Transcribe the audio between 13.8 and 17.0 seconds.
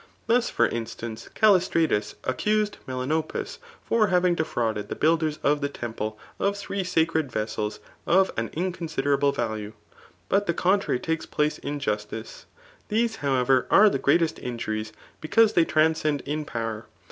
the greatest injuries^ because they transcend in power.